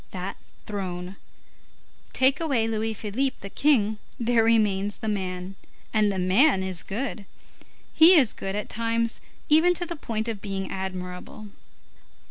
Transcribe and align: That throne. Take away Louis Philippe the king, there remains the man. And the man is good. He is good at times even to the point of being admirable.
That 0.09 0.35
throne. 0.65 1.17
Take 2.11 2.39
away 2.39 2.67
Louis 2.67 2.95
Philippe 2.95 3.35
the 3.41 3.51
king, 3.51 3.99
there 4.19 4.43
remains 4.43 4.97
the 4.97 5.07
man. 5.07 5.53
And 5.93 6.11
the 6.11 6.17
man 6.17 6.63
is 6.63 6.81
good. 6.81 7.25
He 7.93 8.15
is 8.15 8.33
good 8.33 8.55
at 8.55 8.67
times 8.67 9.21
even 9.47 9.75
to 9.75 9.85
the 9.85 9.95
point 9.95 10.27
of 10.27 10.41
being 10.41 10.71
admirable. 10.71 11.49